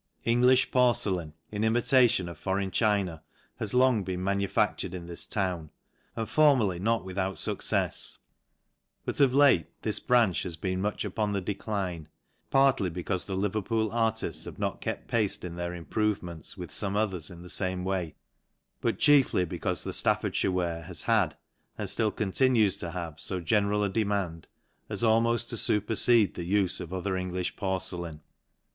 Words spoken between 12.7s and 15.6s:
becaufe the ,everpool artifts have not kept pace in